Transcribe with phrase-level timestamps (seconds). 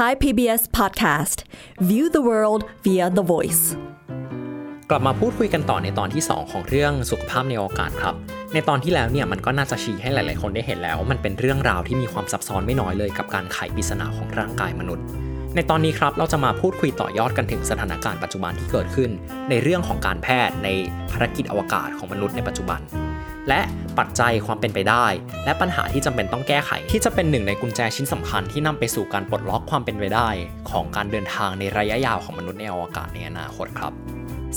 [0.00, 1.38] Thai PBS Podcast
[1.90, 3.64] View the world via the voice
[4.90, 8.14] กลับมาพูดคุยกันต่อในตอนที่ 2 ของเรื่องสุขภาพในอวกาศครับ
[8.54, 15.04] ในตอนที่แล้วเนี่ยมันก็น่าจะชี้ให้หลาย ๆ คนได้เห็นแล้ว มันเป็นเรื่องราวที่มีความซับซ้อนไม่น้อยเลยกับการไขปริศนาของร่างกายมนุษย์
[15.54, 19.10] ในตอนนี้ครับเราจะมาพูดคุยต่อยอดกันถึงสถานการณ์ปัจจุบันที่เกิดขึ้น
[19.50, 20.68] ในเรื่องของการแพทย์ใน
[21.10, 22.80] ภารกิจอวกาศของมนุษย์ในปัจจุบัน
[23.48, 23.60] และ
[23.98, 25.06] ปัจจัยความเป็นไปได้
[25.44, 30.28] และปัญหาที่จำเป็นต้องแก้ไข ที่จะเป็นหนึ่งในกุญแจชิ้นสำคัญที่นำไปสู่การปลดล็อกความเป็นไปได้
[30.70, 33.92] ของการเดินทางในระยะยาวของมนุษย์ในอวกาศในอนาคตครับ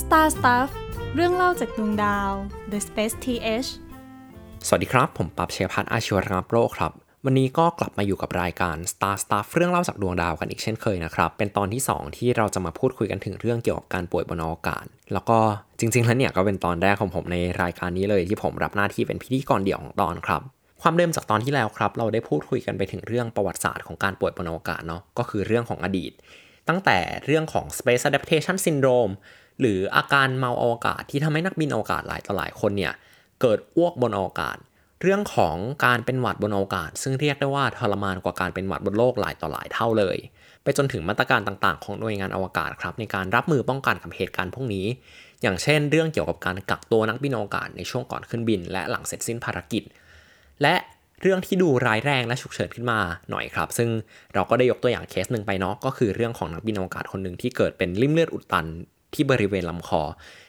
[0.02, 0.68] Star Stuff
[1.14, 2.30] เรื่องเล่าจากดวงดาว
[2.72, 3.68] The Space TH
[4.66, 6.92] สวัสดีครับ ผมปับเชยพัฒน์อาชีวรังโรคครับ
[7.26, 15.38] วันนี้ก็กลับมาอยู่กับรายการ Star Stuff เรื่องเล่าจากดวงดาวกันอีกเช่นเคยนะครับ เป็นตอนที่ 2 ที่เราจะมาพูดคุยกันถึงเรื่องเกี่ยวกับการป่วยบนอวกาศ แล้วก็
[15.78, 20.42] จริงๆแล้วเนี่ยก็เป็นตอนแรกของผมในรายการนี้เลยที่ผมรับหน้าที่เป็นพิธีกรเดี่ยวของตอนครับ
[20.82, 26.12] ความเดิมจากตอนที่แล้วครับ เราได้พูดคุยกันไปถึงเรื่องประวัติศาสตร์ของการป่วยบนอวกาศเนาะ ก็คือเรื่องของอดีต
[26.68, 29.12] ตั้งแต่เรื่องของ Space Adaptation Syndrome
[29.60, 32.92] หรืออาการเมาอวกาศที่ทำให้นักบินอวกาศหลายต่อหลายคนเนี่ย
[33.40, 34.56] เกิดอ้วกบนอวกาศ
[35.04, 40.18] เรื่องของการเป็นหวัดบนอวกาศ ซึ่งเรียกได้ว่าทรมานกว่าการเป็นหวัดบนโลกหลายต่อหลายเท่าเลย
[40.62, 44.86] ไปจนถึงมาตรการต่างๆ ของหน่วยงานอวกาศครับในการรับมือป้องกันกับเหตุการณ์พวกนี้
[45.42, 49.82] อย่างเช่น เรื่องเกี่ยวกับการกักตัวนักบินอวกาศในช่วงก่อนขึ้นบิน และหลังเสร็จสิ้นภารกิจ
[50.62, 50.74] และ
[51.22, 52.98] เรื่องที่ดูร้ายแรงและฉุกเฉินขึ้นมา
[53.30, 53.88] หน่อยครับ ซึ่ง
[54.34, 58.66] เราก็ได้ยกตัวอย่างเคสหนึ่งไปเนาะก็คือเรื่องของนักบินอวกาศคนหนึ่งที่เกิดเป็นริ่มเลือดอุดตัน
[59.14, 60.02] ที่บริเวณลำคอ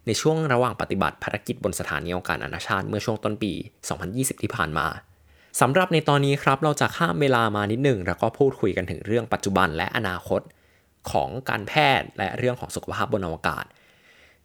[0.05, 3.51] ในช่วงระหว่างปฏิบัติภารกิจบนสถานีอวกาศนานาชาติเมื่อช่วงต้นปี
[3.97, 4.87] 2020 ที่ผ่านมา
[5.61, 10.41] สำหรับในตอนนี้ครับเราจะข้ามเวลามานิดหนึ่งแล้วก็พูดคุยกันถึงเรื่องปัจจุบันและอนาคต
[11.11, 13.65] ของการแพทย์และเรื่องของสุขภาพบนอวกาศ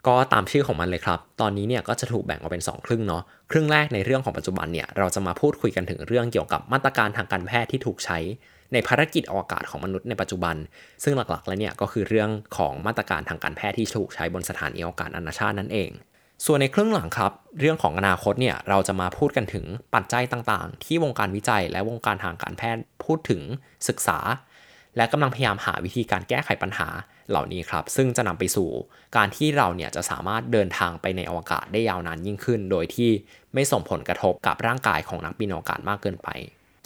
[0.07, 8.19] ก็ตามชื่อของมันเลยครับ ตอนนี้เนี่ยก็จะถูกแบ่งออกเป็น 2 ครึ่งเนาะครึ่งแรกในเรื่องของปัจจุบันเนี่ยเราจะมาพูดคุยกันถึงเรื่องเกี่ยวกับมาตรการทางการแพทย์ที่ถูกใช้
[8.73, 10.57] ในภารกิจอวกาศของมนุษย์ในปัจจุบัน
[11.03, 15.91] ซึ่งหลักๆ แล้วเนี่ยก็คือเรื่องของมาตรการทางการแพทย์ที่ถูกใช้บนสถานีอวกาศนานาชาตินั่นเอง
[16.47, 19.65] ส่วนในครึ่งหลังครับ เรื่องของอนาคตเนี่ยเราจะมาพูดกันถึง
[19.95, 23.43] ปัจจัยต่างๆ ที่วงการวิจัยและวงการทางการแพทย์พูดถึง
[23.89, 24.19] ศึกษา
[24.97, 26.89] และกำลังพยายามหาวิธีการแก้ไขปัญหา
[27.31, 28.69] เหล่านี้ครับ ซึ่งจะนำไปสู่
[29.17, 33.11] การที่เราเนี่ยจะสามารถเดินทางไปในอวกาศได้ยาวนานยิ่งขึ้น โดยที่
[33.55, 36.29] ไม่ส่งผลกระทบกับร่างกายของนักบินอวกาศมากเกินไป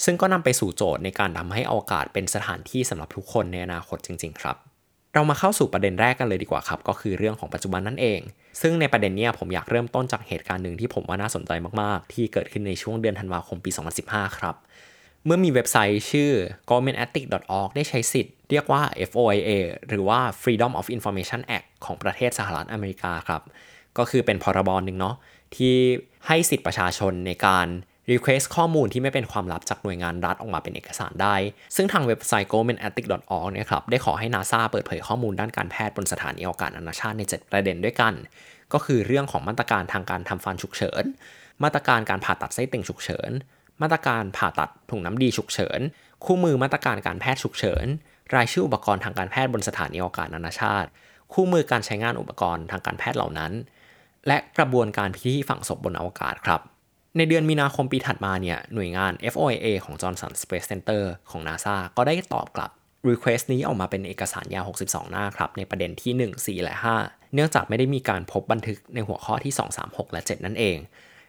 [0.04, 4.56] ซึ่งก็นำไปสู่โจทย์ในการทำให้อวกาศเป็นสถานที่สำหรับทุกคนในอนาคตจริง ๆ ครับ
[5.14, 8.20] เรามาเข้าสู่ประเด็นแรกกันเลยดีกว่าครับ ก็คือเรื่องของปัจจุบันนั่นเอง
[8.60, 13.70] ซึ่งในประเด็นนี้ผมอยากเริ่มต้นจากเหตุการณ์หนึ่งที่ผมว่าน่าสนใจมากๆ ที่เกิดขึ้นในช่วงเดือนธันวาคมปี
[14.04, 14.54] 2015 ครับ
[15.24, 16.30] เมื่อมีเว็บไซต์ชื่อ
[16.68, 19.50] governmentethics.org ได้ใช้สิทธิ์ เรียกว่า FOIA
[19.88, 23.42] หรือว่า Freedom of Information Act ของประเทศสหรัฐอเมริกาครับ
[23.98, 25.16] ก็คือเป็นพรบรหนึ่งเนาะ
[25.56, 25.76] ที่
[26.26, 27.66] ให้สิทธิประชาชนในการ
[28.10, 31.36] Request ข้อมูลที่ไม่เป็นความลับจากหน่วยงานรัฐออกมาเป็นเอกสารได้
[31.76, 38.14] ซึ่งทางเว็บไซต์ governmentethics.org เนี่ยครับได้ขอให้ NASA เปิดเผยข้อมูลด้านการแพทย์บนสถานีอวกาศนานาชาติใน 7 ประเด็นด้วยกัน
[38.72, 41.04] ก็คือเรื่องของมาตรการทางการทำฟันฉุกเฉิน
[41.62, 43.30] มาตรการการผ่าตัดไส้ติ่งฉุกเฉิน
[43.82, 45.80] มาตรการผ่าตัดถุงน้ำดีฉุกเฉิน
[46.24, 47.86] คู่มือมาตรการการแพทย์ฉุกเฉิน
[48.34, 50.88] รายชื่ออุปกรณ์ทางการแพทย์บนสถานีอวกาศนานาชาติ
[51.32, 53.52] คู่มือการใช้งานอุปกรณ์ทางการแพทย์เหล่านั้น
[54.26, 56.60] และกระบวนการพิธีฝังศพบนอวกาศครับ
[57.16, 62.70] ในเดือนมีนาคมปีถัดมาเนี่ยหน่วยงาน FOIA ของ Johnson Space Center ของ NASA ก็ได้ตอบกลับ
[63.10, 70.44] Request นี้ออกมาเป็นเอกสารยาว 62 หน้าครับ ในประเด็นที่ 1 4 และ 5 เนื่องจากไม่ได้มีการพบบันทึกในหัวข้อที่ 2 3 6 และ 7
[70.46, 70.76] นั่นเอง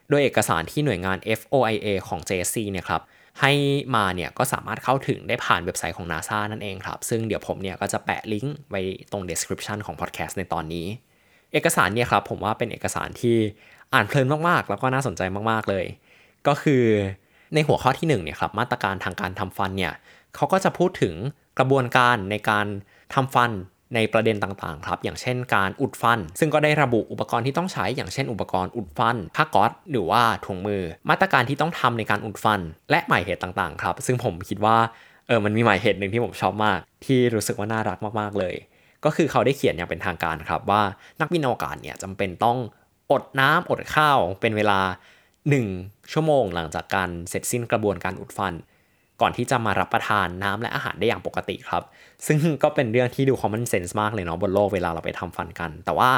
[0.10, 3.02] โดยเอกสารที่หน่วยงาน FOIA ของ JSC เนี่ยครับ
[3.42, 3.54] ให้
[3.96, 8.82] มาเนี่ยก็สามารถเข้าถึงได้ผ่านเว็บไซต์ของ NASA นั่นเองครับ ซึ่งเดี๋ยวผมเนี่ยก็จะแปะลิงก์ไว้
[9.12, 10.88] ตรง description ของ podcast ในตอนนี้
[11.54, 13.38] เอกสารเนี่ยครับผมว่าเป็นเอกสารที่
[13.94, 15.86] อ่านเพลินมากๆ แล้วก็น่าสนใจมากๆเลย
[16.48, 16.84] ก็คือ
[17.54, 19.94] ในหัวข้อที่1เนี่ยครับมาตรการทางการทำฟันเนี่ย
[20.36, 21.16] เขาก็จะพูดถึง
[21.60, 22.66] กระบวนการในการ
[23.14, 23.52] ทำฟัน
[23.96, 32.60] ในประเด็นต่างๆครับ อย่างเช่นการอุดฟัน ซึ่งก็ได้ระบุอุปกรณ์ที่ต้องใช้ อย่างเช่น อุปกรณ์อุดฟันผ้าก๊อซหรือว่าถุงมือ มาตรการที่ต้องทำในการอุดฟัน
[32.92, 34.78] และหมายเหตุต่างๆ ครับ ซึ่งผมคิดว่า
[35.28, 38.56] เออมันมีหมายเหตุหนึ่งที่ผมชอบมาก ที่รู้สึกว่าน่ารักมากๆเลย
[39.06, 40.82] ก็คือเขาได้เขียนอย่างเป็นทางการครับว่า
[41.20, 42.58] นักบินอวกาศเนี่ยจำเป็นต้อง
[43.12, 44.80] อดน้ำอดข้าวเป็นเวลา
[45.46, 48.54] 1 ชั่วโมงหลังจากการเสร็จสิ้นกระบวนการอุดฟัน
[49.22, 51.84] ก่อนที่จะมารับประทานน้ำและอาหารได้อย่างปกติครับ
[52.28, 56.12] ซึ่งก็เป็นเรื่องที่ดู common sense มากเลยเนาะบนโลกเวลาเราไปทำฟันกัน แต่ว่า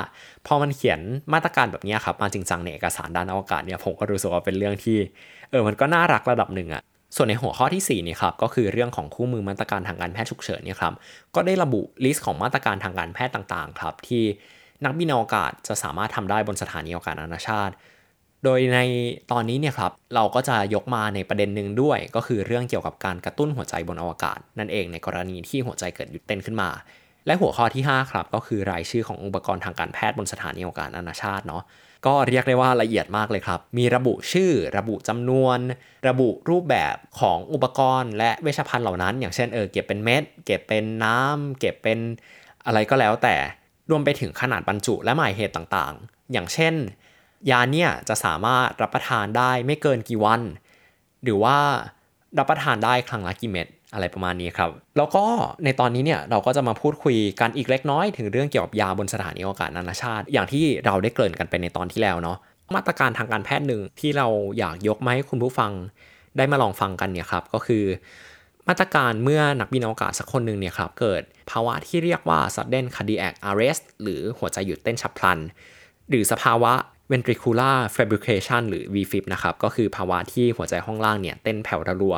[0.47, 0.99] พอมันเขียน
[1.33, 4.97] มาตรการแบบนี้ครับมาจริงจังในเอกสารด้านอวกาศเนี่ยผมก็รู้สึกว่าเป็นเรื่องที่
[5.49, 6.81] เออมันก็น่ารักระดับหนึ่งอะ
[7.15, 10.93] ส่วนในหัวข้อที่4นี่ครับก็คือเรื่องของคู่มือมาตรการทางการแพทย์ฉุกเฉินเนี่ยครับ
[11.35, 14.23] ก็ได้ระบุ list ของมาตรการทางการแพทย์ต่างๆครับที่
[14.85, 17.73] นักบินอวกาศจะสามารถทำได้บนสถานีอวกาศนานาชาติ
[18.43, 18.79] โดยใน
[19.31, 26.69] ตอนนี้เนี่ยครับเราก็จะยกมาในประเด็นหนึ่งด้วย ก็คือเรื่องเกี่ยวกับการกระตุ้นหัวใจบนอวกาศ นั่นเองในกรณีที่หัวใจเกิดหยุดเต้นขึ้นมา
[27.25, 31.63] และหัวข้อที่ 5 ครับ ก็คือรายชื่อของอุปกรณ์ทางการแพทย์บนสถานีอวกาศนานาชาติเนาะ
[32.05, 35.59] ก็เรียกได้ว่าละเอียดมากเลยครับ มีระบุชื่อ ระบุจำนวน
[36.07, 41.99] ระบุรูปแบบของอุปกรณ์ และเวชภัณฑ์เหล่านั้น อย่างเช่นเออเก็บเป็นเม็ด เก็บเป็นน้ำเก็บเป็น
[42.65, 43.35] อะไรก็แล้วแต่
[43.89, 46.73] รวมไปถึงขนาดบรรจุและหมายเหตุต่างๆ อย่างเช่น
[47.51, 50.41] ยาเนี่ยจะสามารถรับประทานได้ไม่เกินกี่วัน
[51.23, 51.57] หรือว่า
[52.39, 55.23] รับประทานได้ครั้งละกี่เม็ดอะไรประมาณนี้ครับ แล้วก็
[55.63, 62.37] ในตอนนี้เนี่ยเราก็จะมาพูดคุยกันอีกเล็กน้อยถึงเรื่องเกี่ยวกับยาบนสถานีอวกาศนานาชาติ อย่างที่เราได้เกริ่นกันไปในตอนที่แล้วเนาะ
[62.75, 65.71] มาตรการทางการแพทย์หนึ่งที่เราอยากยกมาให้คุณผู้ฟัง
[66.37, 67.83] ได้มาลองฟังกันเนี่ยครับก็คือ
[68.67, 75.39] มาตรการเมื่อนักบินอวกาศสักคนหนึ่งเนี่ยครับเกิดภาวะที่เรียกว่า sudden cardiac arrest หรือหัวใจหยุดเต้นฉับพลัน
[76.09, 76.73] หรือสภาวะ
[77.11, 82.15] ventricular fibrillation หรือ VFib นะครับ ก็คือภาวะที่หัวใจห้องล่างเนี่ยเต้นแผ่วระรัว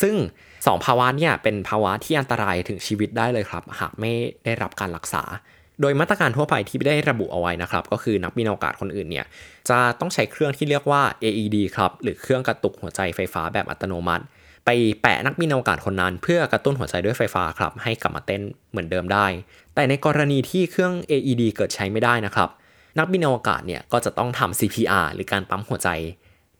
[0.00, 0.14] ซึ่ง
[0.54, 4.12] 2 ภาวะเนี่ยเป็นภาวะที่อันตรายถึงชีวิตได้เลยครับ หากไม่
[4.44, 5.22] ได้รับการรักษา
[5.80, 9.26] โดยมาตรการทั่วไปที่ได้ระบุเอาไว้นะครับ ก็คือนักบินอวกาศคนอื่นเนี่ย
[9.68, 14.24] จะต้องใช้เครื่องที่เรียกว่า AED ครับ หรือเครื่องกระตุกหัวใจไฟฟ้าแบบอัตโนมัติ
[14.70, 19.26] ไปแปะนักบินอวกาศคนนั้น เพื่อกระตุ้นหัวใจด้วยไฟฟ้าครับให้กลับมาเต้นเหมือนเดิมได้
[19.74, 22.48] แต่ในกรณีที่เครื่อง AED เกิดใช้ไม่ได้นะครับ
[22.98, 25.88] นักบินอวกาศเนี่ยก็จะต้องทำ CPR หรือการปั๊มหัวใจ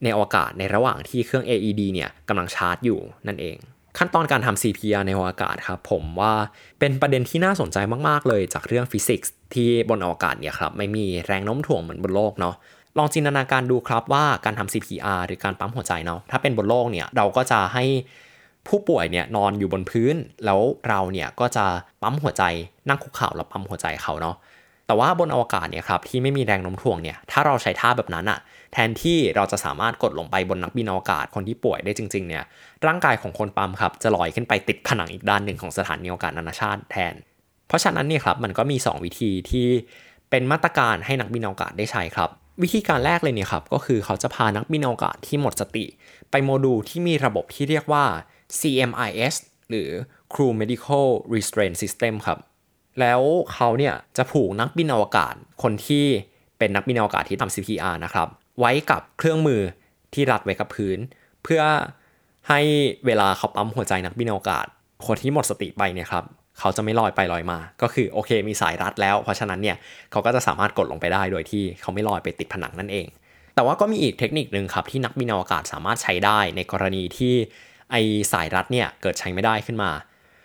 [0.02, 3.56] ในอวกาศในระหว่างที่เครื่อง AED เนี่ยกำลังชาร์จอยู่นั่นเอง
[3.98, 6.32] ขั้นตอนการทำ CPR ในอวกาศครับผมว่า
[6.78, 7.78] เป็นประเด็นที่น่าสนใจ
[8.08, 12.54] มาก ๆ เลยจากเรื่องฟิสิกส์ที่บนอวกาศเนี่ยครับไม่มีแรงโน้มถ่วงเหมือนบนโลกเนาะ
[12.98, 17.84] ลองจินตนาการดูครับว่าการทำ CPR หรือการปั๊มหัวใจเนาะถ้าเป็นบนโลกเนี่ยเราก็จะให้
[18.68, 20.14] ผู้ป่วยเนี่ยนอนอยู่บนพื้น
[20.44, 21.64] แล้วเราเนี่ยก็จะ
[22.02, 22.42] ปั๊มหัวใจ
[22.88, 24.36] นั่งคุกเข่าแล้วปั๊มหัวใจเขาเนาะ
[24.86, 28.38] แต่ว่าบนอวกาศเนี่ยครับที่ไม่มีแรงโน้มถ่วงเนี่ยถ้าเราใช้ท่าแบบนั้นอะ
[28.72, 32.44] แทนที่เราจะสามารถกดลงไปบนนักบินอวกาศคนที่ป่วยได้จริงๆเนี่ย
[32.86, 37.14] ร่างกายของคนปั๊มครับจะลอยขึ้นไปติดผนังอีกด้านหนึ่งของสถานีอวกาศนานาชาติแทน
[37.68, 39.66] เพราะฉะนั้นเนี่ยครับมันก็มี 2 วิธีที่
[40.30, 42.30] เป็นมาตรการให้นักบินอวกาศได้ใช้ครับ
[42.62, 45.84] วิธีการแรกเลยเนี่ยครับก็คือเขาจะพานักบินอวกาศที่หมดสติ
[46.30, 48.04] ไปโมดูลที่มีระบบที่เรียกว่า
[48.60, 49.34] CMIS
[49.70, 49.88] หรือ
[50.32, 52.38] Crew Medical Restraint System ครับ
[53.00, 53.20] แล้ว
[53.52, 56.04] เขาเนี่ยจะผูกนักบินอวกาศคนที่
[56.58, 58.28] เป็นนักบินอวกาศที่ทำ CPR นะครับ
[58.58, 59.60] ไว้กับเครื่องมือ
[60.14, 60.98] ที่รัดไว้กับพื้น
[61.42, 61.62] เพื่อ
[62.48, 62.60] ให้
[63.06, 64.66] เวลาเขาปั๊มหัวใจนักบินอวกาศ
[65.06, 66.24] คนที่หมดสติไปเนี่ยครับ
[66.60, 69.76] เขาจะไม่ลอยไปลอยมา ก็คือโอเคมีสายรัดแล้ว เพราะฉะนั้นเนี่ย
[70.10, 73.06] เขาก็จะสามารถกดลงไปได้โดยที่เขาไม่ลอยไปติดผนังนั่นเอง
[73.54, 77.34] แต่ว่าก็มีอีกเทคนิคหนึ่งครับที่นักบินอวกาศสามารถใช้ได้ในกรณีที่
[77.90, 77.96] ไอ
[78.32, 79.90] สายรัดเนี่ยเกิดใช้ไม่ได้ขึ้นมา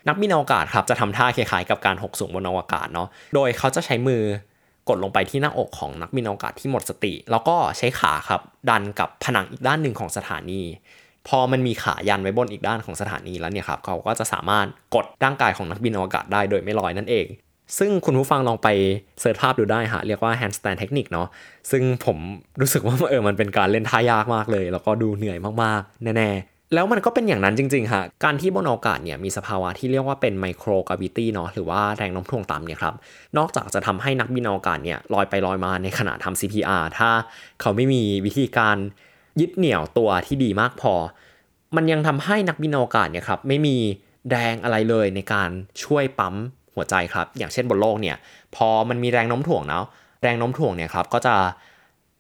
[0.08, 4.24] นักบินอวกาศครับจะทำท่าคล้ายๆกับการหกสูงบนอวกาศเนาะ โดยเขาจะใช้มือ
[4.90, 10.62] กดลงไปที่หน้าอกของนักบินอวกาศที่หมดสติ แล้วก็ใช้ขาครับดันกับผนังอีกด้านหนึ่งของสถานี
[11.28, 17.28] พอมันมีขายันไว้บนอีกด้านของสถานีแล้วเนี่ยครับเขาก็จะสามารถกดร่างกายของนักบินอวกาศได้โดยไม่ลอยนั่นเอง
[17.78, 18.68] ซึ่งคุณผู้ฟังลองไป
[19.22, 21.28] เสิร์ชภาพดูได้ฮะเรียกว่า handstand technique เนาะ
[21.72, 22.18] ซึ่งผม
[22.62, 32.94] รู้สึกว่าเออมันเป็นการเล่นท่ายากมากเลย แล้วก็ดูเหนื่อยมากๆ แน่ๆ แล้วมันก็เป็นอย่างนั้นจริงๆฮะการที่บนอวกาศเนี่ยมีสภาวะที่เรียกว่าเป็นไมโครกราวิตี้เนาะหรือว่าแรงโน้มถ่วงต่ำเนี่ยครับ
[33.38, 37.10] นอกจากจะทำให้นักบินอวกาศเนี่ยลอยไปลอยมาในขณะทำ CPR ถ้า
[37.62, 38.78] เขาไม่มีวิธีการ
[39.42, 40.94] ยึดเหนี่ยวตัวที่ดีมากพอ
[41.76, 43.78] มันยังทำให้นักบินอวกาศเนี่ยครับไม่มี
[44.30, 45.50] แรงอะไรเลยในการ
[45.84, 46.36] ช่วยปั๊ม
[46.76, 48.18] หัวใจครับ อย่างเช่นบนโลกเนี่ย
[48.56, 49.86] พอมันมีแรงโน้มถ่วงเนาะ
[50.24, 51.36] แรงโน้มถ่วงเนี่ยครับก็จะ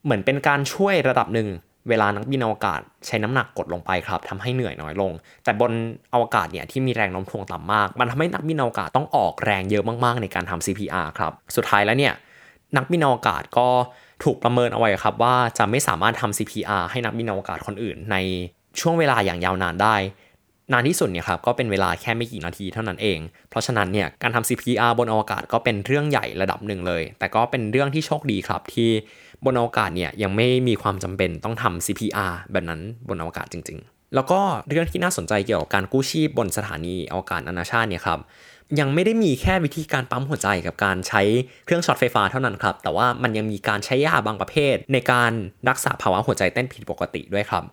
[0.05, 1.47] เหมือนเป็นการช่วยระดับหนึ่ง
[1.89, 5.11] เวลานักบินอวกาศใช้น้ำหนักกดลงไปครับทำให้เหนื่อยน้อยลง
[5.43, 5.71] แต่บน
[6.13, 12.13] อวกาศเนี่ยที่มีแรงโน้มถ่วงต่ำมาก มันทำให้นักบินอวกาศต้องออกแรงเยอะมากๆ ในการทำ CPR ครับ สุดท้ายแล้วเนี่ย
[12.77, 13.67] นักบินอวกาศก็
[14.23, 18.15] ถูกประเมินเอาไว้ครับว่าจะไม่สามารถทำ CPR ให้นักบินอวกาศคนอื่น ใน
[18.79, 19.95] ช่วงเวลาอย่างยาวนานได้
[20.71, 23.19] นานที่สุดเนี่ยครับก็เป็นเวลาแค่ไม่กี่นาทีเท่านั้นเอง
[23.49, 28.89] เพราะฉะนั้นเนี่ยการทำ CPR บนอวกาศก็เป็นเรื่องใหญ่ระดับหนึ่งเลย แต่ก็เป็นเรื่องที่โชคดีครับที่
[29.45, 38.19] บนอวกาศเนี่ยยังไม่มีความจำเป็นต้องทำ CPR แบบนั้นบนอวกาศจริง ๆ แล้วก็เรื่องที่น่าสนใจเกี่ยวกับการกู้ชีพบนสถานีอวกาศนานาชาติเนี่ยครับ
[38.79, 41.21] ยังไม่ได้มีแค่วิธีการปั๊มหัวใจกับการใช้
[41.65, 45.31] เครื่องช็อตไฟฟ้าเท่านั้นครับ แต่ว่ามันยังมีการใช้ยาบางประเภท ในการ
[45.69, 47.63] รักษาภาวะหัวใจเต้นผิดปกติด้วยครับ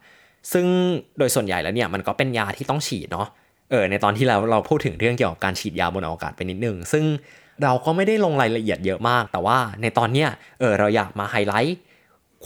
[0.53, 0.67] ซึ่ง
[1.19, 3.27] โดยส่วนใหญ่แล้วเนี่ยมันก็เป็นยาที่ต้องฉีดเนาะ
[3.71, 7.05] เออในตอนที่เราเราพูดถึงเรื่องเกี่ยวกับการฉีดยาบนอวกาศไปนิดนึง ซึ่ง
[7.63, 10.29] เราก็ไม่ได้ลงรายละเอียดเยอะมาก แต่ว่าในตอนเนี้ย
[10.61, 11.79] เออเราอยากมาไฮไลท์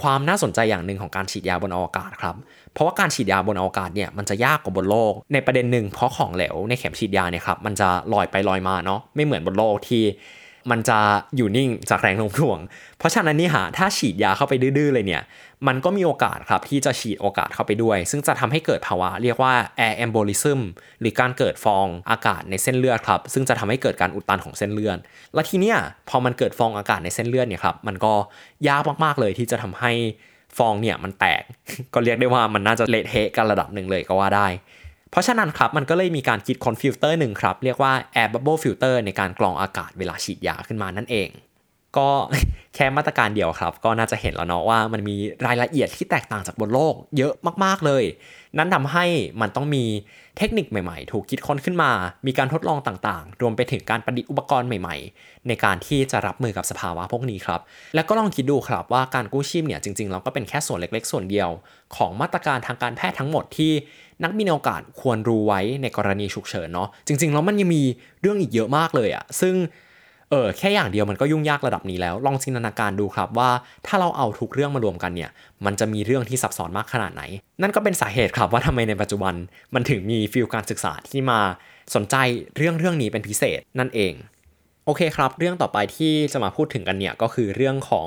[0.01, 2.37] ความน่าสนใจอย่างหนึ่งของการฉีดยาบนอวกาศครับ
[2.73, 10.03] เพราะว่าการฉีดยาบนอวกาศเนี่ยมันจะยากกว่าบนโลก ในประเด็นหนึ่งเพราะของเหลวในเข็มฉีดยาเนี่ยครับมันจะลอยไปลอยมาเนาะไม่เหมือนบนโลกที่
[10.71, 10.99] มันจะ
[11.37, 12.59] อยู่นิ่งจากแรงโน้มถ่วง
[12.99, 15.23] เพราะฉะนั้นนี่ฮะถ้าฉีดยาเข้าไปดื้อๆเลยเนี่ย
[15.67, 19.55] มันก็มีโอกาสครับที่จะฉีดอากาศเข้าไปด้วย ซึ่งจะทำให้เกิดภาวะเรียกว่า
[19.87, 20.61] air embolism
[21.01, 24.99] หรือการเกิดฟองอากาศในเส้นเลือดครับ ซึ่งจะทำให้เกิดการอุดตันของเส้นเลือด
[25.35, 25.77] และทีเนี้ย
[26.09, 28.13] พอมันเกิดฟองอากาศในเส้นเลือดเนี่ยครับมันก็
[28.69, 29.93] ยากมากๆเลยที่จะทำให้
[30.59, 31.43] ฟองเนี่ยมันแตก
[31.95, 34.49] ก็เรียกได้ว่ามันน่าจะเละเทะกันระดับหนึ่งเลยก็ว่าได้
[35.17, 41.29] เพราะฉะนั้นครับมันก็เลยมีการคิดค้นฟิลเตอร์หนึ่งครับ เรียกว่า air bubble filter ในการกรองอากาศเวลาฉีดยาขึ้นมานั่นเอง
[41.99, 42.09] ก็
[42.75, 47.33] แค่มาตรการเดียวครับ ก็น่าจะเห็นแล้วเนาะว่ามันมีรายละเอียดที่แตกต่างจากบนโลกเยอะ
[47.65, 48.05] มากๆเลย
[48.59, 49.05] นั่นทำให้
[49.41, 49.85] มันต้องมี
[50.39, 51.91] เทคนิคใหม่ๆ ถูกคิดค้นขึ้นมา
[52.27, 57.61] มีการทดลองต่างๆ รวมไปถึงการประดิษฐ์อุปกรณ์ใหม่ๆ ในการที่จะรับมือกับสภาวะพวกนี้ครับ
[57.95, 61.49] แล้วก็ลองคิดดูครับว่าการกู้ชีพเนี่ยจริงๆเราก็เป็นแค่ส่วนเล็ก ๆ ส่วนเดียว
[61.97, 63.73] ของมาตรการทางการแพทย์ทั้งหมดที่
[64.23, 67.83] นักบินอวกาศควรรู้ไว้ในกรณีฉุกเฉินเนาะจริงๆแล้วมันยังมี
[68.21, 69.55] เรื่องอีกเยอะมากเลยอะซึ่ง
[70.31, 73.51] เออแค่อย่างเดียวมันก็ยุ่งยากระดับนี้แล้ว ลองจินตนาการดูครับว่า
[73.87, 75.31] ถ้าเราเอาทุกเรื่องมารวมกันเนี่ย
[75.65, 77.23] มันจะมีเรื่องที่ซับซ้อนมากขนาดไหน
[77.63, 79.35] นั่นก็เป็นสาเหตุครับว่าทำไมในปัจจุบัน
[79.75, 81.41] มันถึงมีฟิลการศึกษาที่มา
[81.95, 82.17] สนใจ
[82.57, 84.13] เรื่องเรื่องนี้เป็นพิเศษนั่นเอง
[84.85, 88.07] โอเคครับ เรื่องต่อไปที่จะมาพูดถึงกันเนี่ยก็คือเรื่องของ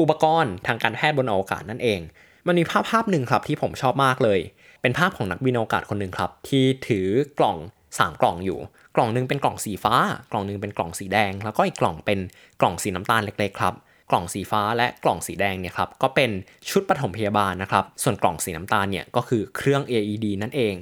[0.00, 2.00] อุปกรณ์ทางการแพทย์บนอวกาศนั่นเอง
[2.46, 4.40] มันมีภาพภาพหนึ่งครับที่ผมชอบมากเลย
[4.82, 7.06] เป็นภาพของนักบินอวกาศคนหนึ่งครับ ที่ถือ
[7.38, 7.56] กล่อง
[7.98, 8.58] 3 กล่องอยู่
[8.96, 9.94] กล่องหนึ่งเป็นกล่องสีฟ้า
[10.30, 12.18] กล่องหนึ่งเป็นกล่องสีแดง แล้วก็อีกกล่องเป็น
[12.60, 13.74] กล่องสีน้ำตาลเล็กๆครับ
[14.10, 16.30] กล่องสีฟ้าและกล่องสีแดงเนี่ยครับก็เป็น
[16.70, 20.74] ชุดปฐมพยาบาลนะครับส่วนกล่องสีน้ำตาลเนี่ยก็คือเครื่อง AED นั่นเอง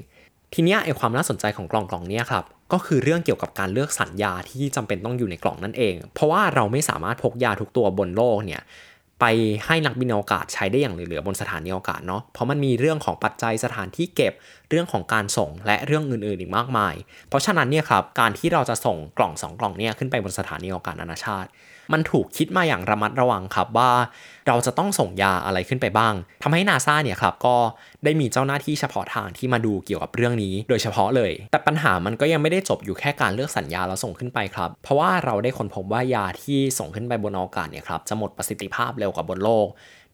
[0.54, 8.62] ทีนี้ไอความน่าสนใจของกล่องกล่องนี้ครับก็คือเรื่องเกี่ยวกับการเลือกสรรยาที่จำเป็นต้องอยู่ในกล่องนั่นเอง เพราะว่าเราไม่สามารถพกยาทุกตัวบนโลกเนี่ย
[9.20, 9.24] ไป
[9.66, 14.32] ให้นักบินอวกาศใช้ได้อย่างเหลือๆบนสถานีอวกาศเนาะเพราะมันมีเรื่องของปัจจัยสถานที่เก็บ
[14.70, 16.94] เรื่องของการส่งและเรื่องอื่นๆอีกมากมาย
[17.28, 21.50] เพราะฉะนั้นเนี่ยครับการที่เราจะส่งกล่อง 2 กล่องเนี่ยขึ้นไปบนสถานีอวกาศนานาชาติ
[21.94, 23.90] มันถูกคิดมาอย่างระมัดระวังครับว่า
[24.46, 27.56] เราจะต้องส่งยาอะไรขึ้นไปบ้างทำให้นาซาเนี่ยครับก็
[28.04, 39.68] ได้มีเจ้าหน้าที่เฉพาะทางที่มาดูเกี่ยวกับเรื่องนี้โดยเฉพาะเลย แต่ปัญหามันก็ยังไม่ได้จบอยู่แค่การเลือกสัญญาแล้วส่งขึ้นไปครับ เพราะว่าเราได้ค้นพบว่ายาที่ส่งขึ้นไปบนอวกาศเนี่ยครับจะหมดประสิทธิภาพเร็วกว่าบนโลก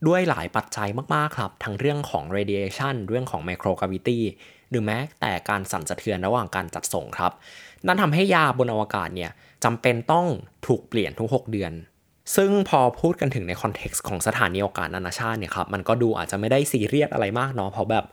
[0.07, 4.21] ด้วยหลายปัจจัยมากๆครับ ทั้งเรื่องของ radiation เรื่องของ microgravity
[4.71, 7.33] หรือแม้แต่การสั่นสะเทือนระหว่างการจัดส่งครับ
[7.87, 9.31] นั่นทำให้ยาบนอวกาศเนี่ย
[9.65, 10.27] จำเป็นต้อง
[10.67, 11.73] ถูกเปลี่ยนทุก 6 เดือน
[12.37, 18.05] ซึ่งพอพูดกันถึงใน context ของสถานีอวกาศนานาชาติเนี่ยครับ มันก็ดูอาจจะไม่ได้ซีเรียสอะไรมากเนาะ เพราะแบบ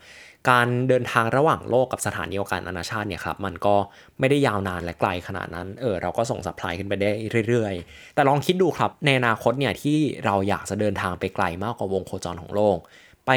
[0.50, 3.76] การเดินทางระหว่างโลกกับสถานีอวกาศนานาชาติเนี่ยครับมันก็
[4.20, 7.12] ไม่ได้ยาวนานและไกลขนาดนั้นเออเราก็ส่ง supply ขึ้นไปได้
[7.48, 12.78] เรื่อยๆ แต่ลองคิดดูครับในอนาคตเนี่ยที่เราอยากจะเดินทางไปไกลมากกว่าวงโคจรของโลก
[13.26, 13.32] ไป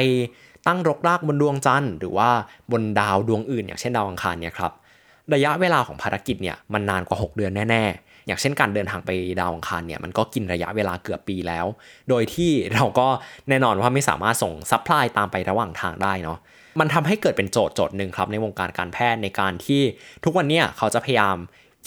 [0.67, 2.29] ตั้งรกรากบนดวงจันทร์หรือว่า
[2.71, 4.71] บนดาวดวงอื่น อย่างเช่นดาวอังคารเนี่ยครับ
[5.33, 11.65] ระยะเวลาของภารกิจเนี่ยมันนานกว่า 6 เดือนแน่ ๆ อย่างเช่นการเดินทางไปดาวอังคารเนี่ยมันก็กินระยะเวลาเกือบปีแล้ว
[12.09, 13.07] โดยที่เราก็
[13.49, 16.39] แน่นอนว่าไม่สามารถส่ง supply ตามไประหว่างทางได้เนาะ
[16.79, 19.81] มันทำให้เกิดเป็นโจทย์โจทย์หนึ่งครับในวงการการแพทย์ในการที่
[20.23, 21.37] ทุกวันเนี้เขาจะพยายาม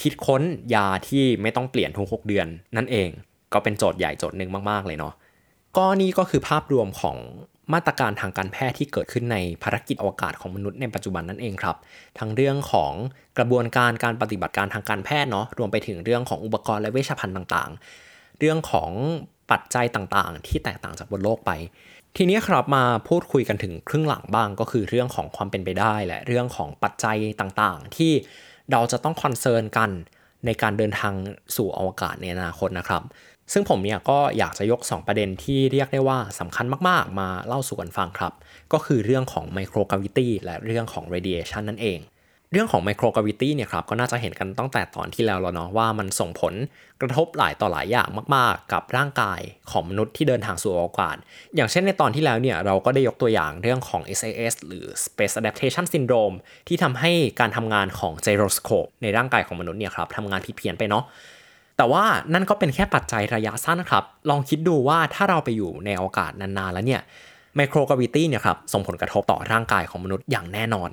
[0.03, 0.43] คิดค้น
[0.75, 3.09] ยาที่ไม่ต้องเปลี่ยนทุก 6 เดือน นั่นเอง
[3.53, 5.15] ก็เป็นโจทย์ใหญ่โจทย์หนึ่งมากๆเลยเนาะ
[5.77, 7.17] ก็นี่ก็คือภาพรวมของ
[7.73, 11.77] มาตรการทางการแพทย์ที่เกิดขึ้นในภารกิจอวกาศของมนุษย์ในปัจจุบันนั่นเองครับ
[12.19, 12.93] ทั้งเรื่องของ
[13.39, 18.91] กระบวนการการปฏิบัติการทางการแพทย์เนาะรวมไปถึงเรื่องของอุปกรณ์และเวชภัณฑ์ต่างๆ เรื่องของ
[19.51, 21.51] ปัจจัยต่างๆ ที่แตกต่างจากบนโลกไป
[22.17, 28.13] ทีนี้ครับมาพูดคุยกันถึงครึ่งหลังบ้างก็คือเรื่องของความเป็นไปได้และเรื่องของปัจจัยต่างๆ ที่
[28.73, 29.91] เราจะต้องคอนเซิร์นกัน
[30.47, 31.15] ในการเดินทาง
[31.57, 33.03] สู่อวกาศในอนาคตนะครับ
[33.53, 38.33] ซึ่งผมเนี่ยก็อยากจะยก 2 ประเด็นที่เรียกได้ว่าสำคัญมากๆ มาเล่าสู่กันฟังครับ
[38.73, 41.99] ก็คือเรื่องของ microgravity และเรื่องของ radiation นั่นเอง
[42.53, 46.55] เรื่องของ microgravity เนี่ยครับก็น่าจะเห็นกันตั้งแต่ตอนที่แล้วแล้วเนาะว่ามันส่งผล
[47.01, 49.41] กระทบหลายต่อหลายอย่างมาก ๆ กับร่างกาย
[49.71, 51.17] ของมนุษย์ที่เดินทางสู่อวกาศ
[51.57, 56.37] อย่างเช่นในตอนที่แล้วเนี่ยเราก็ได้ยกตัวอย่างเรื่องของ SAS หรือ Space Adaptation Syndrome
[56.69, 61.05] ที่ทำให้การทำงานของ gyroscope ในร่างกายของมนุษย์เนี่ยครับทำงานผิดเพี้ยนไปเนาะ
[61.77, 62.05] แต่ว่า
[62.35, 67.01] นั่นก็เป็นแค่ปัจจัยระยะสั้นครับ ลองคิดดูว่าถ้าเราไปอยู่ในอวกาศนานๆแล้วเนี่ย
[67.57, 70.91] ไมโครกราวิตี้เนี่ยครับส่งผลกระทบต่อร่างกายของมนุษย์อย่างแน่นอน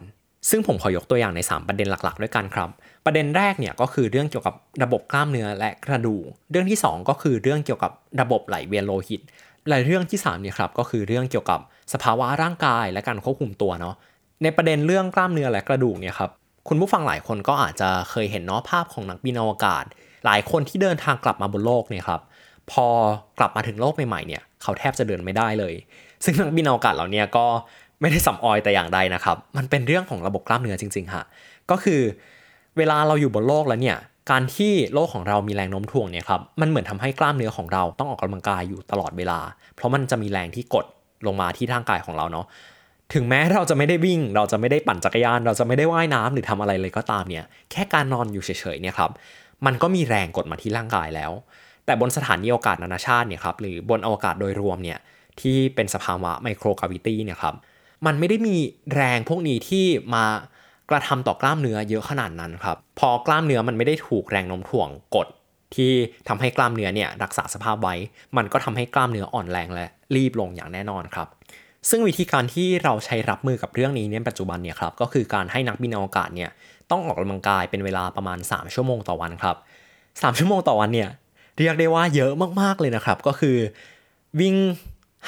[0.50, 2.70] ซึ่งผมขอยกตัวอย่างใน 3 ประเด็นหลักๆ ด้วยกันครับ
[3.06, 9.22] ประเด็นแรกเนี่ยก็คือเรื่องเกี่ยวกับระบบกล้ามเนื้อและกระดูก เรื่องที่ 2 ก็คือเรื่องเกี่ยวกับระบบไหลเวียนโลหิต
[9.70, 11.60] และเรื่องที่3เนี่ยครับก็คือเรื่องเกี่ยวกับ
[11.94, 13.96] สภาวะร่างกายและการควบคุมตัวเนาะ
[14.44, 16.30] ในประเด็นเรื่องกล้ามเนื้อและกระดูกเนี่ยครับ
[16.68, 19.84] คุณผู้ฟังหลายคนก็อาจจะเคยเห็นเนาะภาพของนักบินอวกาศ
[20.26, 22.22] หลายคนที่เดินทางกลับมาบนโลกเนี่ยครับ
[22.72, 22.88] พอ
[23.40, 25.74] กลับมาถึงโลกใหม่ๆเนี่ย เขาแทบจะเดินไม่ได้เลย
[26.24, 27.46] ซึ่งนักบินอวกาศเหล่านี้ก็
[28.02, 31.26] ไม่ได้สำออยแต่อย่างใดนะครับ มันเป็นเรื่องของระบบกล้ามเนื้อจริงๆฮะ
[31.72, 32.02] ก็คือ
[32.78, 33.98] เวลาเราอยู่บนโลกแล้วเนี่ย
[34.32, 39.40] การที่โลกของเรามีแรงโน้มถ่วงเนี่ยครับมันเหมือนทำให้กล้ามเนื้อของเราต้องออกกำลังกายอยู่ตลอดเวลา
[39.76, 40.86] เพราะมันจะมีแรงที่กด
[41.28, 42.46] ลงมาที่ร่างกายของเราเนาะ
[43.14, 49.12] ถึงแม้เราจะไม่ได้วิ่ง เราจะไม่ได้ปั่นจักรยาน เราจะไม่ได้ว่ายน้ำหรือทำอะไรเลยก็ตามเนี่ยแค่การนอนอยู่เฉยๆเนี่ยครับ
[49.66, 51.32] มันก็มีแรงกดมาที่ร่างกายแล้ว
[51.86, 55.00] แต่บนสถานีอวกาศนานาชาติเนี่ยครับหรือบนอวกาศโดยรวมเนี่ย
[55.42, 57.56] ที่เป็นสภาวะไมโครกราวิตี้เนี่ยครับ
[58.06, 58.56] มันไม่ได้มี
[58.96, 60.26] แรงพวกนี้ที่มา
[60.90, 65.28] กระทำต่อกล้ามเนื้อเยอะขนาดนั้นครับพอกล้ามเนื้อมันไม่ได้ถูกแรงโน้มถ่วงกด
[65.76, 65.92] ที่
[66.28, 67.96] ทำให้กล้ามเนื้อเนี่ยรักษาสภาพไว้
[68.38, 71.28] มันก็ทำให้กล้ามเนื้ออ่อนแรงและรีบลงอย่างแน่นอนครับ
[71.90, 76.50] ซึ่งวิธีการที่เราใช้รับมือกับเรื่องนี้ในปัจจุบันเนี่ยครับก็คือการให้นักบินอวกาศเนี่ย
[76.92, 79.56] ต้องออกกำลังกายเป็นเวลาประมาณ 3 ชั่วโมงต่อวันครับ
[80.02, 81.10] 3 ชั่วโมงต่อวันเนี่ย
[81.58, 83.58] เรียกได้ว่าเยอะมากๆเลยนะครับ ก็คือ
[84.40, 84.56] วิ่ง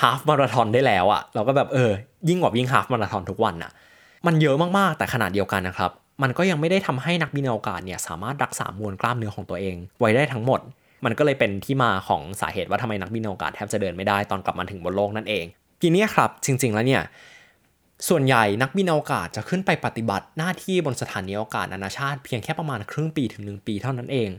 [0.02, 1.92] ฮาฟมาราธอนได้แล้วอะเราก็แบบเออ
[2.28, 3.72] ยิ่งกว่าวิ่งฮาฟมาราธอนทุกวันอะ
[4.28, 5.92] มันเยอะมากๆแต่ขนาดเดียวกันนะครับ
[6.24, 10.60] มันก็ยังไม่ได้ทำให้นักบินอวกาศเนี่ยสามารถรักษามวลกล้ามเนื้อของตัวเอง ไว้ได้ทั้งหมด
[11.06, 15.46] มันก็เลยเป็นที่มาของสาเหตุว่าทำไมนักบินอวกาศแทบจะเดินไม่ได้ตอนกลับมาถึงบนโลกนั่นเอง
[15.82, 17.04] ทีนี้ครับจริง ๆแล้วเนี่ย
[18.10, 24.30] ส่วนใหญ่นักบินอวกาศจะขึ้นไปปฏิบัติหน้าที่บนสถานีอวกาศนานาชาติ เพียงแค่ประมาณครึ่งปีถึง 1 ปีเท่านั้นเอง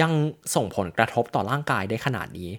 [0.00, 0.10] ยัง
[0.54, 2.50] ส่งผลกระทบต่อร่างกายได้ขนาดนี้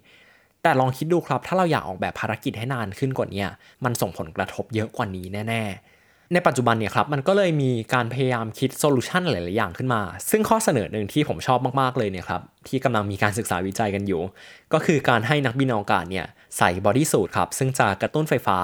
[0.65, 3.45] แต่ลองคิดดูครับ ถ้าเราอยากออกแบบภารกิจให้นานขึ้นกว่านี้
[3.85, 5.63] มันส่งผลกระทบเยอะกว่านี้แน่
[5.97, 14.21] ๆในปัจจุบันเนี่ยครับมันก็เลยมีการพยายามคิด solution หลาย ๆ อย่างขึ้นมา ซึ่งข้อเสนอหนึ่งที่ผมชอบมาก ๆ เลยเนี่ยครับที่กำลังมีการศึกษาวิจัยกันอยู่
[14.73, 16.25] ก็คือการให้นักบินอวกาศเนี่ย
[16.57, 18.57] ใส่ bodysuit ครับซึ่งจะกระตุ้นไฟฟ้า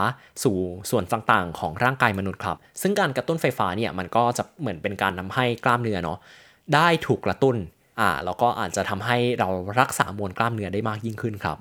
[0.44, 0.58] สู่
[0.90, 6.18] ส่วนต่าง ๆ ของร่างกายมนุษย์ครับ ซึ่งการกระตุ้นไฟฟ้าเนี่ยมันก็จะเหมือนเป็นการทำให้กล้ามเนื้อเนาะ
[6.74, 7.56] ได้ถูกกระตุ้น
[8.00, 11.58] อ่าแล้วก็อาจจะทำให้เรารักษามวลกล้ามเนื้อได้มากยิ่งขึ้นครับ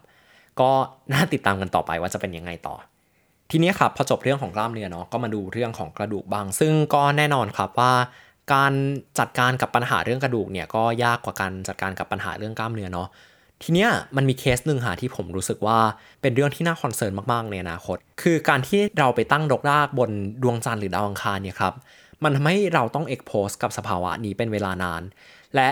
[0.60, 0.70] ก็
[1.12, 2.74] น่าติดตามกันต่อไปว่าจะเป็นยังไงต่อ
[3.50, 7.92] ทีนี้ครับพอจบเรื่องของกล้ามเนื้อเนาะก็มาดูเรื่องของกระดูกบ้าง ซึ่งก็แน่นอนครับว่า
[8.52, 8.72] การ
[9.18, 13.08] จัดการกับปัญหาเรื่องกระดูกเนี่ยก็ยากกว่าการจัดการกับปัญหาเรื่องกล้ามเนื้อเนาะ
[13.62, 15.78] ทีเนี้ยมันมีเคสหนึ่งฮะที่ผมรู้สึกว่า
[16.22, 20.10] เป็นเรื่องที่น่า concern มากๆในอนาคต คือการที่เราไปตั้งรกรากบน
[20.42, 21.74] ดวงจันทร์หรือดาวอังคารเนี่ยครับ
[22.24, 25.02] มันทำให้เราต้อง expose กับสภาวะนี้เป็นเวลานาน
[25.54, 25.68] และ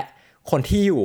[0.51, 1.05] คนที่อยู่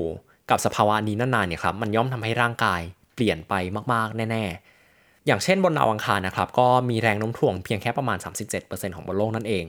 [0.50, 2.82] กับสภาวะนี้นานๆเนี่ยครับมันย่อมทำให้ร่างกาย
[3.16, 3.54] เปลี่ยนไป
[3.94, 8.18] มาก ๆ แน่ ๆ อย่างเช่นบนดาวอังคารนะครับ ก็มีแรงโน้มถ่วงเพียงแค่ประมาณ
[8.56, 9.66] 37%ของบนโลกนั่นเอง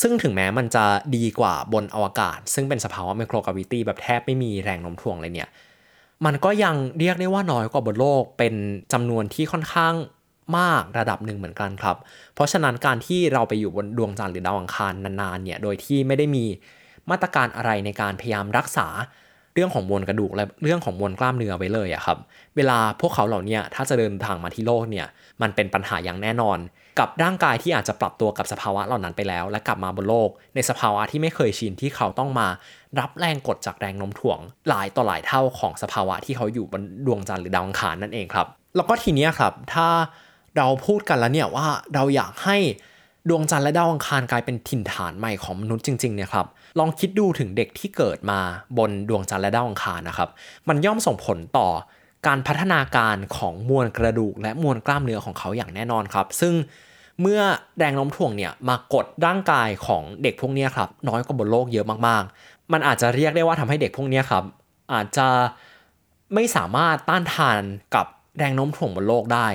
[0.00, 0.84] ซึ่งถึงแม้มันจะ
[1.16, 5.48] ดีกว่าบนอวกาศ ซึ่งเป็นสภาวะไมโครกราวิตี้แบบแทบไม่มีแรงโน้มถ่วงเลยเนี่ย
[6.24, 8.54] มันก็ยังเรียกได้ว่าน้อยกว่าบนโลก เป็น
[8.92, 9.94] จำนวนที่ค่อนข้าง
[10.58, 11.96] มากระดับหนึ่งเหมือนกันครับ
[12.34, 16.44] เพราะฉะนั้นการที่เราไปอยู่บนดวงจันทร์หรือดาวอังคารนานๆเนี่ย โดยที่ไม่ได้มี
[17.10, 18.86] มาตรการอะไรในการพยายามรักษา
[19.58, 22.18] รื่องของมวลกระดูกและเรื่องของมวลกล้ามเนื้อไว้เลยอะครับ
[22.56, 25.06] เวลาพวกเขาเหล่านี้ถ้าจะเดินทางมาที่โลกเนี่ย
[25.42, 26.58] มันเป็นปัญหาอย่างแน่นอน
[26.98, 32.48] กับร่างกายที่อาจจะปรับตัวกับสภาวะเหล่านั้นไปแล้ว และกลับมาบนโลก ในสภาวะที่ไม่เคยชินที่เขาต้องมา
[33.00, 39.88] รับแรงกดจากแรงโน้มถ่วง หลายต่อหลายเท่าของสภาวะที่เขาอยู่บนดวงจันทร์หรือดาวอังคารนั่นเองครับ แล้วก็ทีนี้ครับถ้า
[40.56, 42.56] เราพูดกันแล้วเนี่ยว่าเราอยากให้
[43.28, 46.46] ดวงจันทร์และดาวอังคารกลายเป็นถิ่นฐานใหม่ของมนุษย์จริงๆเนี่ยครับ
[46.78, 48.40] ลองคิดดูถึงเด็กที่เกิดมา
[48.78, 50.28] บนดวงจันทร์และดาวอังคารนะครับ
[50.68, 51.68] มันย่อมส่งผลต่อ
[52.26, 56.54] การพัฒนาการของมวลกระดูก และมวลกล้ามเนื้อของเขาอย่างแน่นอนครับ ซึ่ง
[57.20, 57.40] เมื่อ
[57.78, 64.44] แรงโน้มถ่วงเนี่ยมากดร่างกายของเด็กพวกนี้ครับน้อยกว่าบนโลกเยอะมากๆ มันอาจจะเรียกได้ว่าทำให้เด็กพวกนี้ครับ
[64.92, 65.28] อาจจะ
[66.34, 67.62] ไม่สามารถต้านทาน
[67.94, 68.06] กับ
[68.38, 69.48] แรงโน้มถ่วงบนโลกได้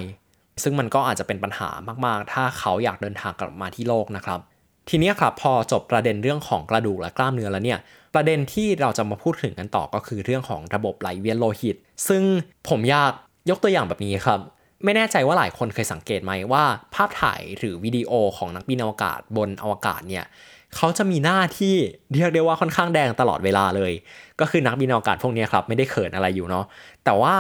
[0.64, 1.70] ซึ่งมันก็อาจจะเป็นปัญหา
[2.06, 4.40] มากๆ ถ้าเขาอยากเดินทางกลับมาที่โลกนะครับ
[4.90, 7.80] ทีนี้ครับพอจบประเด็นเรื่องของกระดูกและกล้ามเนื้อแล้วเนี่ย
[8.14, 11.76] ประเด็นที่เราจะมาพูดถึงกันต่อก็คือเรื่องของระบบไหลเวียนโลหิต
[12.08, 12.24] ซึ่ง
[12.70, 13.12] ผมอยาก
[13.50, 14.40] ยกตัวอย่างแบบนี้ครับ
[14.84, 16.64] ไม่แน่ใจว่าหลายคนเคยสังเกตไหมว่า
[16.96, 20.26] ภาพถ่ายหรือวิดีโอของนักบินอวกาศบนอวกาศเนี่ย
[20.76, 21.76] เขาจะมีหน้าที่
[22.14, 23.94] เรียกได้ว่าค่อนข้างแดงตลอดเวลาเลย
[24.40, 26.66] ก็คือนักบินอวกาศพวกนี้ครับไม่ได้เขินอะไรอยู่เนาะ
[27.06, 27.36] แต่ว่า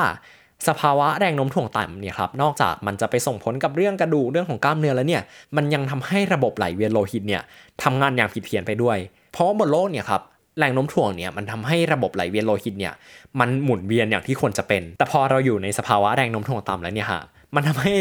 [0.67, 5.21] สภาวะแรงโน้มถ่วงต่ำเนี่ยครับนอกจากมันจะไปส่งผลกับเรื่องกระดูกเรื่องของกล้ามเนื้อแล้วเนี่ย
[5.55, 7.41] มันยังทำให้ระบบไหลเวียนโลหิตเนี่ย
[7.83, 8.97] ทำงานอย่างผิดเพี้ยนไปด้วย
[9.31, 10.21] เพราะบนโลกเนี่ยครับ
[10.59, 12.93] แรงโน้มถ่วงเนี่ยมันทำให้ระบบไหลเวียนโลหิตเนี่ย
[13.39, 17.21] มันหมุนเวียนอย่างที่ควรจะเป็น แต่พอเราอยู่ในสภาวะแรงโน้มถ่วงต่ำแล้วเนี่ยฮะ
[17.55, 17.95] มันทำให้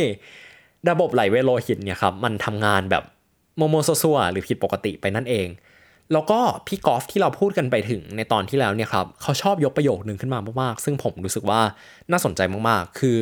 [0.90, 3.02] ระบบไหลเวียนโลหิตเนี่ยครับมันทำงานแบบ
[3.56, 5.46] มั่วๆซั่วๆหรือผิดปกติไปนั่นเอง
[6.12, 11.60] แล้วก็พี่กอล์ฟที่เราพูดกันไปถึงในตอนที่แล้วเนี่ยครับเขาชอบยกประโยคหนึ่งขึ้นมามากๆ ซึ่งผมรู้สึกว่า
[12.10, 13.16] น่าสนใจมากๆ คือ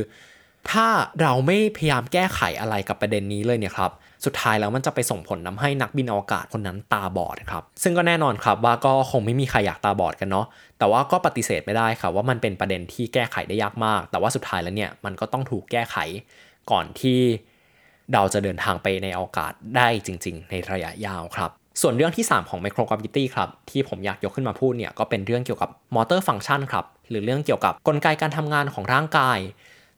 [0.70, 0.86] ถ้า
[1.22, 3.90] เราไม่พยายามแก้ไขอะไรกับประเด็นนี้เลยเนี่ยครับ
[4.24, 10.46] สุดท้ายแล้วมันจะไปส่งผลทาให้นักบินอวกาศคนนั้นตาบอดครับซึ่งก็แน่นอนครับว่าก็คงไม่มีใครอยากตาบอดกันเนาะ
[10.78, 15.96] แต่ว่าก็ปฏิเสธไม่ได้ครับว่ามันเป็นประเด็นที่แก้ไขได้ยากมาก แต่ว่าสุดท้ายแล้วเนี่ยมันก็ต้องถูกแก้ไข
[16.70, 17.20] ก่อนที่
[18.14, 29.38] เราจะเดินทางไปในอวกาศได้จริง ๆ ในระยะยาวครับ ส่วนเรื่องที่ 3 ของ microgravity ครับ ที่ผมอยากยกขึ้นมาพูดเนี่ยก็เป็นเรื่องเกี่ยวกับ motor function ครับ หรือเรื่องเกี่ยวกับกลไกการทำงานของร่างกาย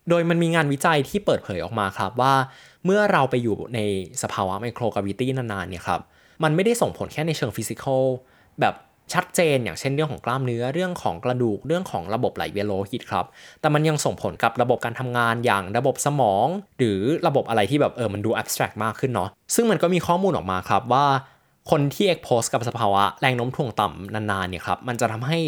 [0.09, 2.35] โดยมันมีงานวิจัยที่เปิดเผยออกมาครับว่า
[2.85, 3.81] เมื่อเราไปอยู่ใน
[4.23, 6.01] สภาวะ microgravity นานๆเนี่ยครับ
[6.43, 8.03] มันไม่ได้ส่งผลแค่ในเชิงฟิสิกอล
[8.61, 8.75] แบบ
[9.15, 13.27] ชัดเจนอย่างเช่นเรื่องของกล้ามเนื้อเรื่องของกระดูกเรื่องของระบบไหลเวียนโลหิตครับ
[13.61, 16.47] แต่มันยังส่งผลกับระบบการทำงานอย่างระบบสมอง
[16.79, 21.07] หรือระบบอะไรที่แบบเออมันดู abstract มากขึ้นเนาะซึ่งมันก็มีข้อมูลออกมาครับว่า
[21.71, 25.39] คนที่ expose กับสภาวะแรงโน้มถ่วงต่ำนานๆเนี่ยครับมันจะทำให้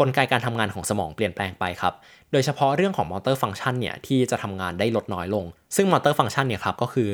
[0.00, 1.94] กลไกการทำงานของสมองเปลี่ยนแปลงไปครับ
[2.32, 5.44] โดยเฉพาะเรื่องของ motor function เนี่ยที่จะทำงานได้ลดน้อยลง
[5.76, 7.10] ซึ่ง motor function เนี่ยครับก็คือ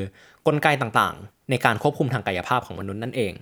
[0.46, 3.32] กลไกต่างๆ ในการควบคุมทางกายภาพของมนุษย์นั่นเอง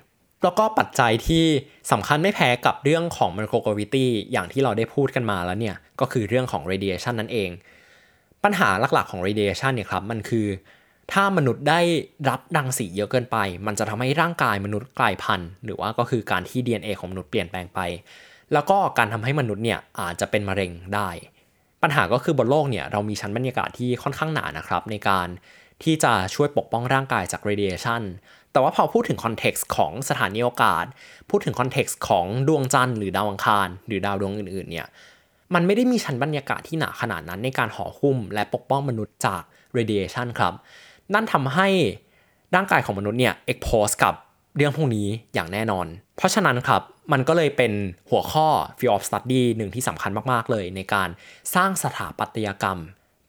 [0.45, 1.45] แล้วก็ปัจจัยที่
[1.93, 7.51] สำคัญไม่แพ้กับเรื่องของ microgravity อย่างที่เราได้พูดกันมาแล้วเนี่ยก็คือเรื่องของ radiation นั่นเอง
[8.45, 10.47] ปัญหาหลักๆของ radiation เนี่ยครับมันคือ
[11.13, 11.81] ถ้ามนุษย์ได้
[12.29, 17.81] รับรังสีเยอะเกินไป มันจะทำให้ร่างกายมนุษย์กลายพันธุ์ หรือว่าก็คือการที่ DNA ของมนุษย์เปลี่ยนแปลงไป
[18.53, 21.09] แล้วก็การทำให้มนุษย์เนี่ยอาจจะเป็นมะเร็งได้
[21.83, 25.29] ปัญหาก็คือบนโลกเนี่ยเรามีชั้นบรรยากาศที่ค่อนข้างหนานะครับ ในการ
[25.83, 28.03] ที่จะช่วยปกป้องร่างกายจาก radiation
[28.53, 30.85] แต่ว่าพอพูดถึงคอนเท็กซ์ของสถานีอวกาศ
[31.31, 34.87] พูดถึงคอนเท็กซ์ของดวงจันทร์หรือดาวอังคาร หรือดาวดวงอื่นๆเนี่ย
[35.55, 39.43] มันไม่ได้มีชั้นบรรยากาศที่หนาขนาดนั้นในการห่อหุ้ม และปกป้องมนุษย์จาก
[39.77, 40.55] radiation ครับ
[41.15, 41.69] นั่นทำให้
[42.55, 44.15] ร่างกายของมนุษย์เนี่ย expose กับ
[44.57, 47.73] เรื่องพวกนี้อย่างแน่นอน เพราะฉะนั้นครับ มันก็เลยเป็น
[48.11, 51.09] หัวข้อ field of study หนึ่งที่สำคัญมาก ๆ เลย ในการ
[51.55, 52.81] สร้างสถาปัตยกรรม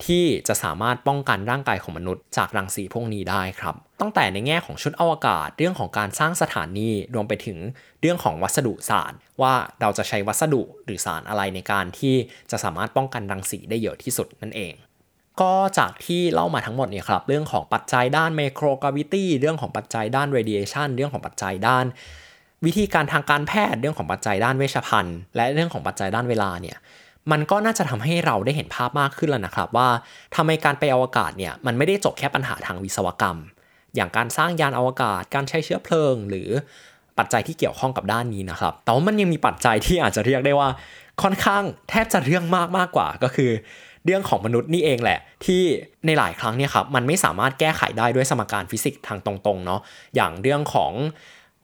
[0.06, 7.58] ที่จะสามารถป้องกันร่างกายของมนุษย์จากรังสีพวกนี้ได้ครับ ตั้งแต่ในแง่ของชุดอวกาศ เรื่องของการสร้างสถานี รวมไปถึง
[8.02, 12.16] เรื่องของวัสดุสารว่าเราจะใช้วัสดุหรือสารอะไรในการที่
[12.52, 14.74] จะสามารถป้องกันรังสีได้เยอะที่สุดนั่นเอง
[15.42, 21.86] ก็จากที่เล่ามาทั้งหมดเนี่ยครับเรื่องของปัจจัยด้านไมโครกราวิตี้เรื่องของปัจจัยด้านเรดิเอชันเรื่องของปัจจัยด้าน
[22.66, 26.78] วิธีการทางการแพทย์เรื่องของปัจจัยด้านเวชภัณฑ์ และเรื่องของปัจจัยด้านเวลาเนี่ย
[27.32, 29.90] มันก็น่าจะทำให้เราได้เห็นภาพมากขึ้นแล้วนะครับ ว่า
[30.36, 33.38] ทำไมการไปอวกาศเนี่ยมันไม่ได้จบแค่ปัญหาทางวิศวกรรม
[33.96, 36.50] อย่างการสร้างยานอวกาศ การใช้เชื้อเพลิง หรือ
[37.18, 40.70] ปัจจัยที่เกี่ยวข้องกับด้านนี้นะครับ แต่ว่ามันยังมีปัจจัยที่อาจจะเรียกได้ว่า
[41.22, 43.52] ค่อนข้างแทบจะเรื่องมากมากกว่าก็คือ
[44.06, 45.62] เรื่องของมนุษย์นี่เองแหละ ที่
[46.06, 49.82] ในหลายครั้งเนี่ยครับมันไม่สามารถแก้ไขได้ด้วยสมการฟิสิกส์ทางตรงๆเนาะ
[50.16, 50.92] อย่างเรื่องของ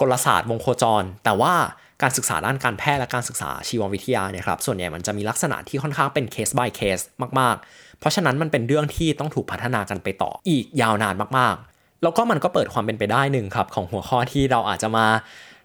[0.01, 1.53] กลศาสตร์วงโคจร แต่ว่า
[2.01, 6.99] การศึกษาด้านการแพทย์และการศึกษาชีววิทยาเนี่ยครับส่วนใหญ่มันจะมีลักษณะที่ค่อนข้างเป็นเคส by เคส
[7.39, 15.05] มากๆ เพราะฉะนั้นมันเป็นเรื่องที่ต้องถูกพัฒนากันไปต่ออีกยาวนานมากๆ แล้วก็มันก็เปิดความเป็นไปได้หนึ่งครับของหัวข้อที่เราอาจจะมา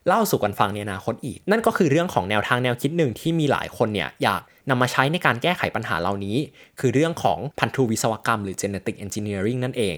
[0.06, 6.36] เล่าสู่กันฟังในอนาคตอีก นั่นก็คือเรื่องของแนวทางแนวคิดหนึ่งที่มีหลายคนเนี่ยอยากนำมาใช้ในการแก้ไขปัญหาเหล่านี้
[6.80, 9.96] คือเรื่องของพันธุวิศวกรรมหรือ genetic engineering นั่นเอง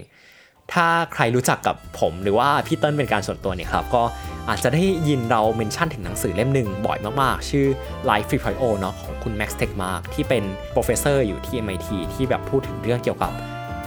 [0.73, 4.03] ถ้าใครรู้จักกับผมหรือว่าพี่เติ้ลเป็นการส่วนตัวเนี่ยครับก็
[4.49, 7.67] อาจจะได้ยินเราเมนชั่นถึงหนังสือเล่มหนึ่งบ่อยมากๆ ชื่อ
[8.09, 13.31] Life 3.0เนาะของคุณ Max Tegmark ที่เป็น professor อยู่ที่ MIT ที่แบบพูดถึงเรื่องเกี่ยวกับ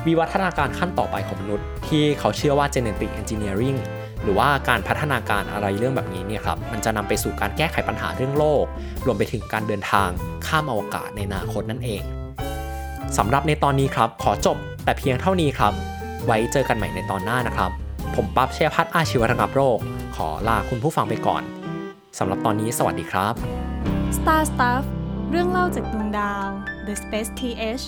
[0.07, 3.79] วิวัฒนาการขั้นต่อไปของมนุษย์ ที่เขาเชื่อว่า genetic engineering
[4.23, 8.65] หรือว่าการพัฒนาการอะไรเรื่องแบบนี้เนี่ยครับมันจะนำไปสู่การแก้ไขปัญหาเรื่องโลก
[9.07, 10.09] รวมไปถึงการเดินทาง
[10.47, 12.03] ข้ามอวกาศในอนาคตนั่นเอง
[13.19, 15.73] สำหรับในตอนนี้ครับ ขอจบแต่เพียงเท่านี้ครับ
[16.27, 17.71] ไว้เจอกันใหม่ในตอนหน้านะครับ
[18.15, 19.79] ผมปั๊บ ชยภัทร อาชีวระงับโรค
[20.17, 21.43] ขอลาคุณผู้ฟังไปก่อน
[22.19, 23.35] สำหรับตอนนี้สวัสดีครับ
[24.17, 24.85] Star Stuff
[25.31, 26.49] เรื่องเล่าจากดวงดาว
[26.87, 27.85] The Space TH